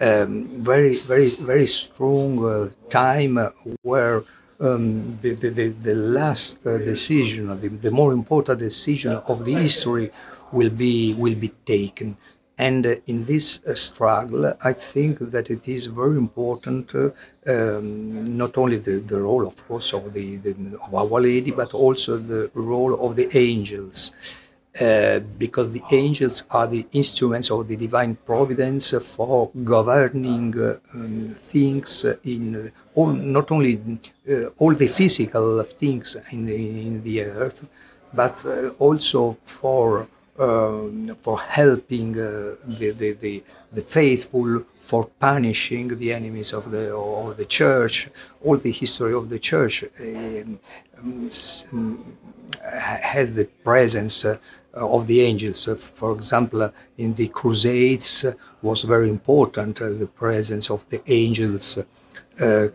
um, 0.00 0.46
very, 0.62 0.98
very, 0.98 1.30
very 1.30 1.66
strong 1.66 2.44
uh, 2.44 2.68
time 2.88 3.38
where 3.82 4.22
um, 4.60 5.18
the, 5.20 5.34
the, 5.34 5.68
the, 5.68 5.94
last 5.94 6.66
uh, 6.66 6.78
decision, 6.78 7.48
the, 7.60 7.68
the 7.68 7.90
more 7.90 8.12
important 8.12 8.58
decision 8.58 9.12
of 9.12 9.44
the 9.44 9.54
history 9.54 10.10
will 10.52 10.70
be, 10.70 11.14
will 11.14 11.34
be 11.34 11.48
taken. 11.64 12.16
And 12.58 12.86
uh, 12.86 12.96
in 13.06 13.24
this 13.24 13.64
uh, 13.64 13.74
struggle, 13.74 14.52
I 14.62 14.74
think 14.74 15.18
that 15.18 15.50
it 15.50 15.66
is 15.66 15.86
very 15.86 16.18
important, 16.18 16.94
uh, 16.94 17.10
um, 17.46 18.36
not 18.36 18.58
only 18.58 18.76
the, 18.76 18.98
the 18.98 19.20
role, 19.20 19.46
of 19.46 19.66
course, 19.66 19.94
of, 19.94 20.12
the, 20.12 20.36
the, 20.36 20.78
of 20.86 20.94
Our 20.94 21.20
Lady, 21.20 21.52
but 21.52 21.72
also 21.72 22.18
the 22.18 22.50
role 22.52 22.94
of 23.06 23.16
the 23.16 23.34
angels 23.36 24.14
uh, 24.78 25.18
because 25.36 25.72
the 25.72 25.82
angels 25.90 26.44
are 26.50 26.66
the 26.66 26.86
instruments 26.92 27.50
of 27.50 27.66
the 27.66 27.76
divine 27.76 28.14
providence 28.14 28.94
for 29.16 29.50
governing 29.64 30.56
uh, 30.56 30.78
um, 30.94 31.28
things 31.28 32.04
in 32.22 32.70
all, 32.94 33.08
not 33.08 33.50
only 33.50 33.80
uh, 34.30 34.44
all 34.58 34.72
the 34.72 34.86
physical 34.86 35.62
things 35.64 36.16
in, 36.30 36.48
in 36.48 37.02
the 37.02 37.22
earth, 37.22 37.66
but 38.14 38.44
uh, 38.46 38.68
also 38.78 39.36
for 39.42 40.08
um, 40.38 41.14
for 41.16 41.38
helping 41.38 42.18
uh, 42.18 42.54
the, 42.64 42.92
the, 42.92 43.12
the, 43.12 43.44
the, 43.72 43.80
faithful, 43.82 44.64
for 44.80 45.04
punishing 45.20 45.88
the 45.88 46.14
enemies 46.14 46.54
of 46.54 46.70
the, 46.70 46.94
of 46.94 47.36
the 47.36 47.44
church. 47.44 48.08
All 48.42 48.56
the 48.56 48.72
history 48.72 49.12
of 49.12 49.28
the 49.28 49.38
church 49.38 49.84
um, 50.00 50.58
um 51.72 52.16
has 52.62 53.34
the 53.34 53.44
presence 53.44 54.24
uh, 54.24 54.38
of 54.74 55.06
the 55.06 55.20
angels. 55.20 55.68
Uh, 55.68 55.74
for 55.74 56.12
example, 56.12 56.62
uh, 56.62 56.70
in 56.98 57.14
the 57.14 57.28
Crusades 57.28 58.24
uh, 58.24 58.32
was 58.62 58.82
very 58.84 59.08
important 59.08 59.76
the 59.76 60.06
presence 60.06 60.70
of 60.70 60.88
the 60.88 61.02
angels 61.06 61.78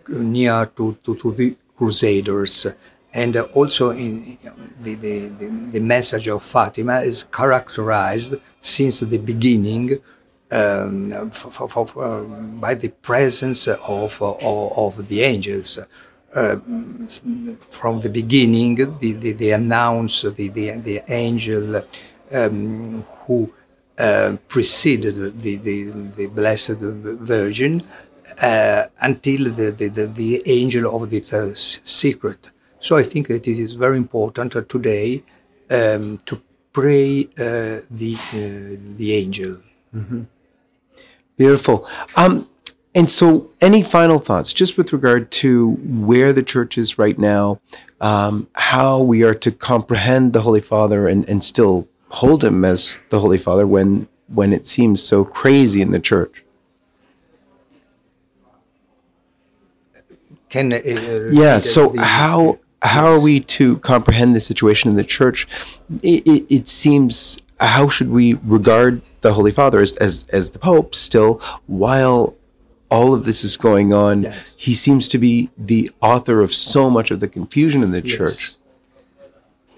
near 0.10 0.66
to, 0.76 0.98
to, 1.04 1.16
to 1.16 1.32
the 1.32 1.56
Crusaders 1.76 2.68
and 3.16 3.38
also 3.38 3.92
in 3.92 4.38
the, 4.82 4.96
the, 4.96 5.28
the, 5.28 5.48
the, 5.72 5.80
message 5.80 6.28
of 6.28 6.44
Fatima 6.44 7.00
is 7.00 7.24
characterized 7.24 8.36
since 8.60 9.00
the 9.00 9.18
beginning 9.18 9.98
um, 10.52 11.32
for, 11.32 11.70
for, 11.70 11.88
for, 11.88 12.22
by 12.24 12.74
the 12.76 12.90
presence 12.90 13.68
of, 13.68 14.22
of, 14.22 14.44
of 14.44 15.08
the 15.08 15.22
angels. 15.22 15.80
Uh, 16.36 16.58
from 17.70 18.02
the 18.02 18.10
beginning, 18.10 18.76
the, 18.76 19.14
the, 19.14 19.32
they 19.32 19.52
announce 19.54 20.24
the, 20.24 20.50
the, 20.50 20.72
the 20.72 21.02
angel 21.08 21.82
um, 22.32 23.02
who 23.20 23.54
uh, 23.98 24.36
preceded 24.50 25.16
the, 25.16 25.56
the, 25.56 25.92
the 26.18 26.28
Blessed 26.28 26.80
Virgin 26.80 27.84
uh, 28.42 28.84
until 29.00 29.50
the, 29.50 29.72
the, 29.72 29.88
the, 29.88 30.08
the 30.08 30.44
angel 30.46 30.94
of 30.96 31.10
the 31.10 31.22
third 31.22 31.58
secret. 31.58 32.52
So 32.80 32.98
I 32.98 33.04
think 33.04 33.28
that 33.30 33.48
it 33.48 33.58
is 33.58 33.74
very 33.74 33.98
important 33.98 34.52
today 34.70 35.24
um, 35.70 36.18
to 36.26 36.42
pray 36.74 37.24
uh, 37.38 37.80
the 37.90 38.18
uh, 38.34 38.96
the 38.98 39.14
angel. 39.14 39.62
Mm-hmm. 39.96 40.24
Beautiful. 41.38 41.88
Um, 42.16 42.50
and 42.96 43.12
so, 43.12 43.50
any 43.60 43.84
final 43.84 44.18
thoughts, 44.18 44.54
just 44.54 44.78
with 44.78 44.94
regard 44.94 45.30
to 45.32 45.72
where 45.84 46.32
the 46.32 46.42
church 46.42 46.78
is 46.78 46.98
right 46.98 47.20
now, 47.20 47.60
um, 48.00 48.48
how 48.56 49.02
we 49.02 49.22
are 49.24 49.34
to 49.34 49.52
comprehend 49.52 50.32
the 50.32 50.42
Holy 50.42 50.62
Father 50.62 51.10
and, 51.10 51.28
and 51.28 51.44
still 51.44 51.90
hold 52.08 52.42
him 52.42 52.64
as 52.64 52.98
the 53.10 53.20
Holy 53.20 53.38
Father 53.38 53.68
when 53.68 54.08
when 54.28 54.54
it 54.54 54.66
seems 54.66 55.04
so 55.04 55.26
crazy 55.26 55.82
in 55.82 55.90
the 55.90 56.00
church? 56.00 56.46
Can 60.48 60.72
uh, 60.72 60.80
yeah. 61.32 61.58
So 61.58 61.94
how 61.98 62.60
how 62.82 63.08
are 63.08 63.22
we 63.22 63.42
to 63.42 63.78
comprehend 63.80 64.34
the 64.34 64.40
situation 64.40 64.90
in 64.90 64.96
the 64.96 65.04
church? 65.04 65.48
It, 66.02 66.26
it, 66.26 66.46
it 66.50 66.68
seems 66.70 67.42
how 67.60 67.90
should 67.90 68.10
we 68.10 68.36
regard 68.36 69.02
the 69.20 69.34
Holy 69.34 69.52
Father 69.52 69.82
as, 69.82 69.98
as 69.98 70.28
as 70.32 70.52
the 70.52 70.60
Pope 70.60 70.96
still 70.96 71.42
while 71.68 72.36
all 72.90 73.14
of 73.14 73.26
this 73.26 73.44
is 73.44 73.58
going 73.58 73.94
on, 73.94 74.24
yes. 74.24 74.54
he 74.58 74.74
seems 74.74 75.08
to 75.10 75.18
be 75.18 75.50
the 75.58 75.92
author 76.02 76.42
of 76.42 76.54
so 76.54 76.90
much 76.90 77.12
of 77.12 77.20
the 77.20 77.28
confusion 77.28 77.84
in 77.84 77.92
the 77.92 78.06
yes. 78.06 78.16
church. 78.16 78.56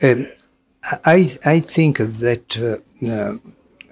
Um, 0.04 0.28
I 1.06 1.38
I 1.44 1.60
think 1.60 1.98
that 1.98 2.58
uh, 2.58 3.38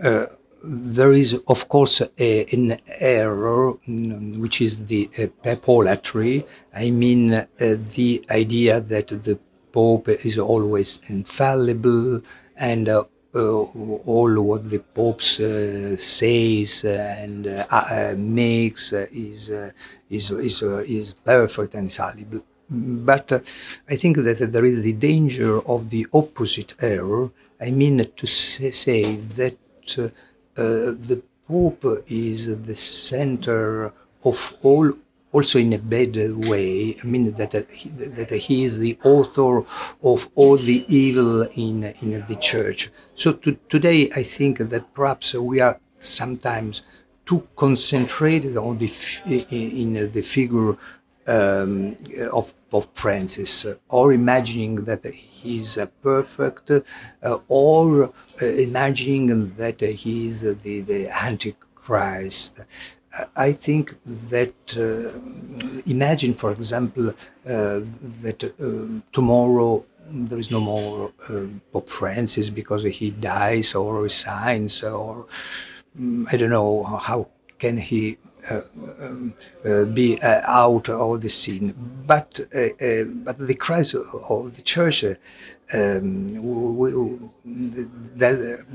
uh, 0.05 0.25
there 0.63 1.13
is, 1.13 1.41
of 1.47 1.67
course, 1.69 2.01
a, 2.19 2.45
an 2.53 2.77
error, 2.99 3.73
mm, 3.87 4.37
which 4.39 4.61
is 4.61 4.87
the 4.87 5.09
uh, 5.17 5.27
papolatry. 5.43 6.45
I 6.73 6.89
mean, 6.91 7.33
uh, 7.33 7.45
the 7.59 8.25
idea 8.29 8.79
that 8.79 9.07
the 9.07 9.39
Pope 9.71 10.07
is 10.07 10.37
always 10.39 11.01
infallible 11.09 12.21
and 12.55 12.87
uh, 12.87 13.03
Uh, 13.35 13.63
all 14.05 14.41
what 14.41 14.63
the 14.63 14.79
Pope 14.79 15.19
uh, 15.19 15.97
says 15.97 16.85
uh, 16.85 17.17
and 17.19 17.45
uh, 17.45 17.65
uh 17.69 18.13
makes 18.17 18.93
is, 18.93 19.51
is, 20.09 20.31
is, 20.31 20.61
is 20.61 21.13
perfect 21.15 21.75
and 21.75 21.83
infallible. 21.89 22.39
But 22.69 23.33
I 23.89 23.95
think 23.97 24.15
that 24.15 24.49
there 24.53 24.63
is 24.63 24.83
the 24.83 24.93
danger 24.93 25.59
of 25.67 25.89
the 25.89 26.07
opposite 26.13 26.75
error. 26.81 27.29
I 27.59 27.71
mean 27.71 28.09
to 28.15 28.25
say 28.25 29.17
that 29.17 29.57
the 30.55 31.21
Pope 31.45 31.85
is 32.07 32.61
the 32.61 32.75
center 32.75 33.93
of 34.23 34.57
all 34.63 34.93
also 35.35 35.57
in 35.59 35.73
a 35.73 35.81
bad 35.95 36.15
way. 36.51 36.95
I 37.03 37.05
mean 37.13 37.25
that 37.41 37.53
uh, 37.53 37.61
he, 37.79 37.89
that 38.19 38.31
he 38.47 38.57
is 38.67 38.73
the 38.85 38.97
author 39.13 39.53
of 40.11 40.19
all 40.39 40.57
the 40.71 40.79
evil 41.03 41.31
in 41.65 41.77
in 42.03 42.11
the 42.29 42.37
church. 42.51 42.81
So 43.21 43.27
to, 43.41 43.49
today, 43.73 43.99
I 44.21 44.23
think 44.23 44.53
that 44.71 44.83
perhaps 44.99 45.27
we 45.51 45.57
are 45.67 45.75
sometimes 45.97 46.73
too 47.27 47.41
concentrated 47.63 48.55
on 48.67 48.73
the 48.83 48.89
in 49.81 49.89
the 50.15 50.23
figure 50.35 50.71
um, 51.35 51.97
of 52.31 52.53
Francis, 52.93 53.65
or 53.89 54.13
imagining 54.13 54.75
that 54.89 55.03
he's 55.05 55.77
uh, 55.77 55.85
perfect, 56.01 56.71
uh, 56.71 57.37
or 57.47 57.83
uh, 58.05 58.45
imagining 58.69 59.53
that 59.61 59.81
he 59.81 60.27
is 60.27 60.41
the, 60.63 60.81
the 60.81 61.09
Antichrist. 61.27 62.61
I 63.35 63.51
think 63.53 63.95
that 64.03 64.55
uh, 64.77 65.89
imagine, 65.89 66.33
for 66.33 66.51
example, 66.51 67.09
uh, 67.09 67.13
that 68.23 68.43
uh, 68.43 69.01
tomorrow 69.11 69.85
there 70.07 70.39
is 70.39 70.51
no 70.51 70.59
more 70.59 71.11
uh, 71.29 71.45
Pope 71.71 71.89
Francis 71.89 72.49
because 72.49 72.83
he 72.83 73.11
dies 73.11 73.73
or 73.73 74.01
resigns, 74.01 74.83
or 74.83 75.27
um, 75.97 76.27
I 76.31 76.37
don't 76.37 76.49
know 76.49 76.83
how 76.83 77.29
can 77.57 77.77
he 77.77 78.17
uh, 78.51 78.61
um, 79.01 79.33
uh, 79.65 79.85
be 79.85 80.19
out 80.21 80.89
of 80.89 81.21
the 81.21 81.29
scene. 81.29 81.73
But 82.05 82.41
but 82.51 83.37
the 83.39 83.57
Christ 83.57 83.95
of 84.29 84.55
the 84.55 84.61
Church 84.61 85.03
um, 85.73 86.43
will, 86.43 87.19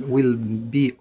will 0.09 0.37
be 0.37 0.95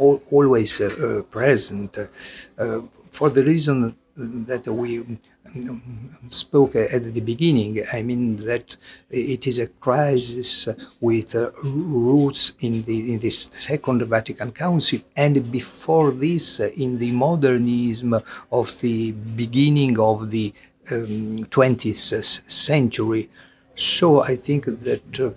always 0.00 0.80
uh, 0.80 1.22
present 1.30 1.98
uh, 1.98 2.80
for 3.10 3.28
the 3.30 3.44
reason 3.44 3.94
that 4.16 4.66
we 4.66 4.98
um, 4.98 5.82
spoke 6.28 6.76
at 6.76 7.12
the 7.14 7.20
beginning. 7.20 7.82
I 7.92 8.02
mean 8.02 8.44
that 8.44 8.76
it 9.10 9.46
is 9.46 9.58
a 9.58 9.66
crisis 9.66 10.68
with 11.00 11.34
uh, 11.34 11.50
roots 11.64 12.54
in 12.60 12.82
the 12.82 13.12
in 13.12 13.18
this 13.18 13.38
Second 13.44 14.02
Vatican 14.02 14.52
Council, 14.52 15.00
and 15.16 15.50
before 15.50 16.12
this, 16.12 16.60
in 16.60 16.98
the 16.98 17.12
modernism 17.12 18.14
of 18.50 18.80
the 18.80 19.12
beginning 19.12 19.98
of 19.98 20.30
the 20.30 20.52
um, 20.90 21.38
20th 21.56 22.50
century. 22.50 23.28
So 23.74 24.22
I 24.22 24.36
think 24.36 24.66
that 24.66 25.34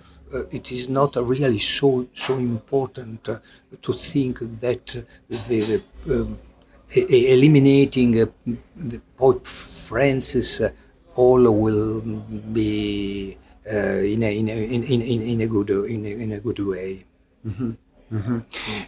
it 0.50 0.72
is 0.72 0.88
not 0.88 1.16
really 1.16 1.58
so 1.58 2.06
so 2.12 2.36
important 2.36 3.28
uh, 3.28 3.38
to 3.80 3.92
think 3.92 4.38
that 4.60 5.04
the, 5.28 5.82
um, 6.10 6.38
eliminating 6.94 8.12
the 8.12 9.00
Pope 9.16 9.46
Francis 9.46 10.60
all 11.14 11.50
will 11.50 12.00
be 12.52 13.36
in, 13.64 14.22
a, 14.22 14.38
in, 14.38 14.48
a, 14.48 14.74
in, 14.74 14.82
in, 14.82 15.02
in 15.02 15.40
a 15.40 15.46
good 15.46 15.70
in 15.70 16.04
a, 16.04 16.08
in 16.08 16.32
a 16.32 16.40
good 16.40 16.58
way. 16.58 17.04
Mm-hmm. 17.46 17.70
Mm-hmm. 18.12 18.38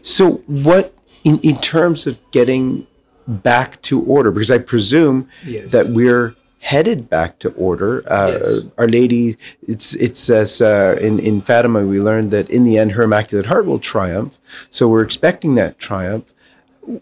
So, 0.02 0.42
what 0.46 0.94
in 1.24 1.38
in 1.40 1.58
terms 1.58 2.06
of 2.06 2.20
getting 2.30 2.86
back 3.26 3.80
to 3.82 4.02
order? 4.02 4.30
Because 4.30 4.50
I 4.50 4.58
presume 4.58 5.28
yes. 5.44 5.72
that 5.72 5.88
we're 5.88 6.34
headed 6.60 7.08
back 7.08 7.38
to 7.38 7.50
order. 7.50 8.02
Uh, 8.10 8.38
yes. 8.40 8.60
Our 8.78 8.88
Lady, 8.88 9.36
it's 9.62 9.94
it 9.94 10.16
says 10.16 10.60
uh, 10.60 10.96
in 11.00 11.18
in 11.18 11.40
Fatima 11.40 11.86
we 11.86 12.00
learned 12.00 12.30
that 12.30 12.50
in 12.50 12.64
the 12.64 12.78
end 12.78 12.92
her 12.92 13.04
Immaculate 13.04 13.46
Heart 13.46 13.66
will 13.66 13.78
triumph. 13.78 14.38
So 14.70 14.88
we're 14.88 15.04
expecting 15.04 15.54
that 15.56 15.78
triumph. 15.78 16.32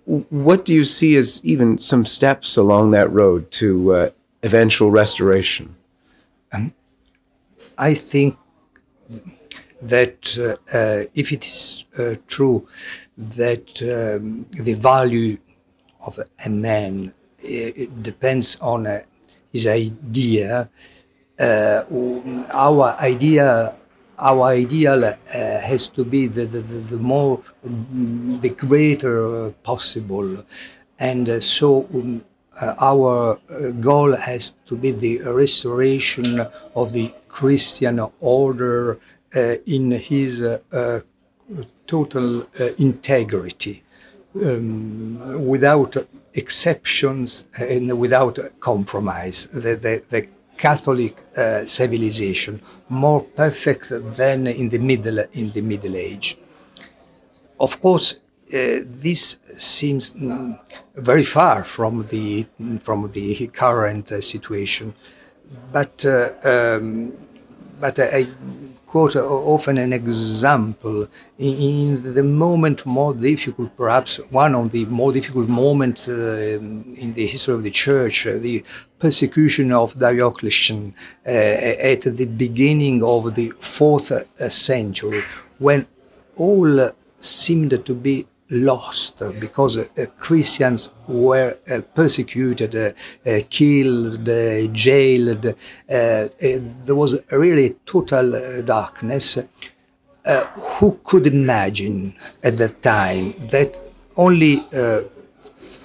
What 0.05 0.65
do 0.65 0.73
you 0.73 0.85
see 0.85 1.17
as 1.17 1.45
even 1.45 1.79
some 1.79 2.05
steps 2.05 2.57
along 2.57 2.91
that 2.93 3.11
road 3.13 3.51
to 3.53 3.95
uh, 3.95 4.11
eventual 4.43 4.91
restoration? 4.91 5.77
Um, 6.53 6.73
I 7.77 7.95
think 7.95 8.39
that 9.83 10.39
uh, 10.39 10.57
uh, 10.77 11.05
if 11.15 11.33
it 11.33 11.45
is 11.45 11.85
uh, 11.99 12.15
true 12.27 12.67
that 13.17 13.83
um, 13.83 14.47
the 14.51 14.75
value 14.75 15.37
of 16.07 16.19
a 16.45 16.49
man 16.49 17.13
it 17.47 18.03
depends 18.03 18.59
on 18.61 18.87
a 18.87 19.03
his 19.55 19.67
idea, 19.67 20.69
uh, 21.39 21.83
our 22.53 22.97
idea 23.01 23.75
our 24.19 24.45
ideal 24.45 25.05
uh, 25.05 25.15
has 25.35 25.89
to 25.89 26.05
be 26.05 26.29
the, 26.29 26.45
the, 26.47 26.61
the, 26.61 26.99
more, 26.99 27.43
mm, 27.67 28.41
the 28.41 28.51
greater 28.51 29.51
possible. 29.65 30.45
And 30.99 31.29
uh, 31.29 31.41
so 31.41 31.87
um, 31.95 32.25
uh, 32.61 32.75
our 32.81 33.41
uh, 33.51 33.71
goal 33.73 34.15
has 34.15 34.51
to 34.67 34.77
be 34.77 34.93
the 34.93 35.21
restoration 35.25 36.47
of 36.77 36.93
the 36.93 37.13
Christian 37.29 38.01
order 38.21 39.01
uh, 39.35 39.57
in 39.67 39.91
his 39.91 40.41
total 41.87 42.47
integrity. 42.79 43.83
Um, 44.41 45.47
without 45.47 45.97
exceptions 46.35 47.49
and 47.59 47.99
without 47.99 48.39
compromise. 48.61 49.47
The, 49.47 49.77
the, 49.77 50.03
the 50.11 50.29
Catholic 50.57 51.17
uh, 51.37 51.65
civilization, 51.65 52.61
more 52.89 53.23
perfect 53.23 53.89
than 54.17 54.47
in 54.47 54.69
the 54.69 54.79
middle 54.79 55.19
in 55.33 55.51
the 55.51 55.61
Middle 55.61 55.97
Age. 55.97 56.39
Of 57.59 57.81
course, 57.81 58.15
uh, 58.15 58.85
this 58.85 59.39
seems 59.45 60.15
mm, 60.15 60.59
very 60.95 61.25
far 61.25 61.65
from 61.65 62.07
the 62.07 62.47
from 62.81 63.11
the 63.11 63.47
current 63.49 64.13
uh, 64.13 64.21
situation, 64.21 64.95
but 65.73 66.05
uh, 66.05 66.31
um, 66.45 67.13
but 67.81 67.99
I 67.99 68.27
quote 68.95 69.17
often 69.17 69.77
an 69.77 69.93
example 69.93 71.09
in, 71.37 72.15
the 72.15 72.23
moment 72.23 72.87
more 72.87 73.13
difficult, 73.13 73.77
perhaps 73.77 74.21
one 74.31 74.55
of 74.55 74.71
the 74.71 74.85
more 74.87 75.13
difficult 75.13 75.49
moments 75.49 76.07
uh, 76.09 76.13
in 77.05 77.13
the 77.15 77.27
history 77.27 77.55
of 77.55 77.65
the 77.65 77.73
church, 77.73 78.25
uh, 78.29 78.39
the 78.39 78.63
persecution 79.01 79.73
of 79.73 79.99
Diocletian 79.99 80.95
uh, 81.27 81.31
at 81.93 82.03
the 82.03 82.27
beginning 82.45 83.03
of 83.03 83.35
the 83.35 83.49
fourth 83.59 84.13
uh, 84.13 84.49
century, 84.49 85.25
when 85.59 85.89
all 86.37 86.89
seemed 87.19 87.73
to 87.85 87.95
be 87.97 88.29
lost 88.51 89.23
because 89.41 89.79
uh, 89.79 90.07
Christians 90.19 90.93
were 91.09 91.59
uh, 91.71 91.81
persecuted, 91.95 92.75
uh, 92.75 92.93
uh 93.27 93.41
killed, 93.49 94.29
uh, 94.29 94.67
jailed. 94.69 95.47
Uh, 95.47 96.29
there 96.39 96.95
was 96.95 97.23
really 97.33 97.77
total 97.87 98.63
darkness. 98.65 99.39
who 100.79 100.99
could 101.05 101.27
imagine 101.27 102.15
at 102.43 102.57
that 102.57 102.83
time 102.83 103.33
that 103.51 103.79
only 104.17 104.57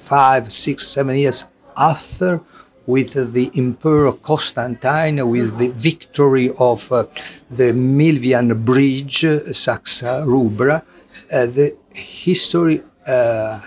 five, 0.08 0.50
six, 0.50 0.88
seven 0.88 1.18
years 1.18 1.46
after, 1.76 2.42
with 2.86 3.34
the 3.34 3.52
Emperor 3.56 4.14
Constantine, 4.14 5.30
with 5.30 5.58
the 5.58 5.68
victory 5.90 6.50
of 6.58 6.88
the 6.90 7.74
Milvian 7.74 8.66
Bridge, 8.66 9.26
Saxa 9.52 10.24
Rubra, 10.26 10.84
the 11.30 11.76
history 12.00 12.84
uh, 13.08 13.60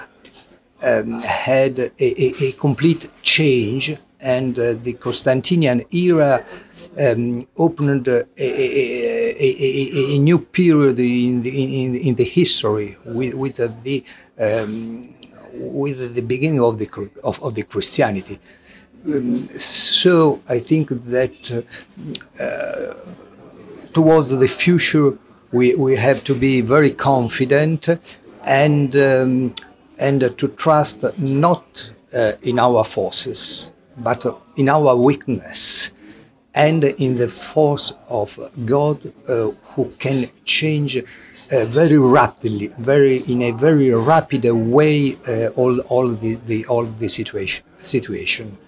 um, 0.84 1.20
had 1.20 1.78
a, 1.78 1.90
a, 2.00 2.48
a, 2.48 2.52
complete 2.52 3.08
change, 3.22 3.96
and 4.20 4.58
uh, 4.58 4.74
the 4.74 4.94
Constantinian 4.94 5.84
era 5.92 6.44
um, 7.00 7.46
opened 7.56 8.08
a, 8.08 8.26
a, 8.36 10.18
new 10.18 10.38
period 10.38 10.98
in 10.98 11.42
the, 11.42 11.84
in, 11.84 11.94
in 11.94 12.14
the 12.14 12.24
history 12.24 12.96
with, 13.04 13.34
with 13.34 13.56
the 13.84 14.04
um, 14.38 15.14
with 15.54 16.14
the 16.14 16.22
beginning 16.22 16.60
of 16.60 16.78
the 16.78 16.88
of, 17.22 17.42
of 17.42 17.54
the 17.54 17.62
Christianity. 17.62 18.38
Um, 19.06 19.36
so 19.58 20.40
I 20.48 20.58
think 20.58 20.88
that 20.90 21.64
uh, 22.40 22.94
towards 23.92 24.30
the 24.30 24.48
future 24.48 25.18
we, 25.52 25.74
we 25.74 25.96
have 25.96 26.24
to 26.24 26.34
be 26.34 26.60
very 26.60 26.92
confident 26.92 27.88
and 28.44 28.94
um, 28.96 29.54
and 29.98 30.36
to 30.38 30.48
trust 30.48 31.18
not 31.18 31.92
uh, 32.14 32.32
in 32.42 32.58
our 32.58 32.84
forces, 32.84 33.72
but 33.96 34.24
in 34.56 34.68
our 34.68 34.96
weakness 34.96 35.92
and 36.54 36.84
in 36.84 37.16
the 37.16 37.28
force 37.28 37.92
of 38.08 38.38
God 38.66 39.12
uh, 39.28 39.50
who 39.74 39.90
can 39.98 40.28
change 40.44 40.96
uh, 40.98 41.64
very 41.66 41.98
rapidly, 41.98 42.68
very 42.78 43.18
in 43.28 43.42
a 43.42 43.52
very 43.52 43.90
rapid 43.90 44.44
way 44.44 45.16
uh, 45.28 45.48
all, 45.56 45.80
all 45.80 46.08
the, 46.08 46.34
the 46.46 46.66
all 46.66 46.84
the 46.84 47.08
situation 47.08 47.64
situation. 47.78 48.58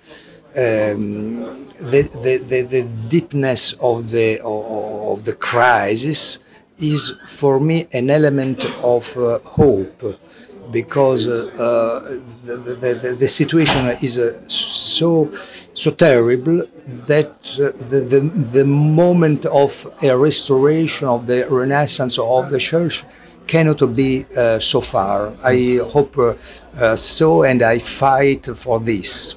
Um, 0.57 1.67
the, 1.81 2.03
the, 2.23 2.45
the, 2.47 2.63
the, 2.63 2.83
deepness 3.09 3.73
of 3.75 4.13
the 4.13 4.39
of, 4.41 5.19
of 5.19 5.25
the 5.25 5.33
crisis 5.33 6.39
is 6.79 7.19
for 7.27 7.61
me 7.61 7.87
an 7.93 8.11
element 8.11 8.65
of 8.83 9.17
uh, 9.17 9.39
hope 9.41 10.03
because 10.71 11.29
uh, 11.29 12.21
the, 12.45 12.55
the, 12.55 13.17
the, 13.19 13.29
situation 13.29 13.87
is 14.03 14.19
uh, 14.19 14.49
so 14.49 15.31
so 15.75 15.91
terrible 15.91 16.65
that 16.87 17.31
uh, 17.61 17.71
the, 17.91 18.01
the, 18.09 18.21
the 18.59 18.65
moment 18.65 19.45
of 19.47 19.87
a 20.03 20.17
restoration 20.17 21.07
of 21.07 21.27
the 21.27 21.47
renaissance 21.49 22.19
of 22.19 22.51
the 22.51 22.59
church 22.59 23.05
cannot 23.47 23.95
be 23.95 24.25
uh, 24.37 24.59
so 24.59 24.81
far. 24.81 25.35
I 25.43 25.81
hope 25.93 26.17
uh, 26.19 26.97
so, 26.97 27.43
and 27.43 27.63
I 27.63 27.79
fight 27.79 28.47
for 28.47 28.81
this. 28.81 29.37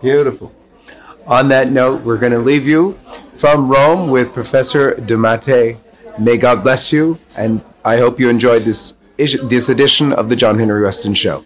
Beautiful. 0.00 0.54
On 1.26 1.48
that 1.48 1.70
note, 1.70 2.02
we're 2.02 2.18
going 2.18 2.32
to 2.32 2.38
leave 2.38 2.66
you 2.66 2.98
from 3.36 3.68
Rome 3.68 4.10
with 4.10 4.32
Professor 4.32 4.94
de 4.94 5.16
Mattei. 5.16 5.76
May 6.18 6.36
God 6.36 6.62
bless 6.62 6.92
you, 6.92 7.18
and 7.36 7.62
I 7.84 7.96
hope 7.96 8.20
you 8.20 8.28
enjoyed 8.28 8.64
this 8.64 8.94
this 9.16 9.68
edition 9.68 10.12
of 10.12 10.28
the 10.28 10.36
John 10.36 10.58
Henry 10.58 10.82
Weston 10.82 11.14
Show. 11.14 11.44